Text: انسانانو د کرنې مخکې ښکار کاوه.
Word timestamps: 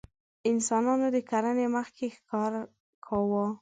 انسانانو 0.49 1.07
د 1.15 1.17
کرنې 1.29 1.65
مخکې 1.75 2.05
ښکار 2.15 2.53
کاوه. 3.05 3.45